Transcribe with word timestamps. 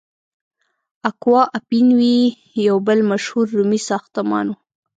اکوا 1.09 1.41
اپین 1.57 1.87
وی 1.97 2.15
یو 2.67 2.77
بل 2.87 2.99
مشهور 3.11 3.45
رومي 3.55 3.79
ساختمان 3.89 4.45
و. 4.49 4.53